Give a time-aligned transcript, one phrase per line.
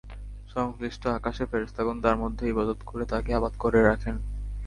[0.49, 4.15] সংশ্লিষ্ট আকাশের ফেরেশতাগণ তার মধ্যে ইবাদত করে তাকে আবাদ করে রাখেন।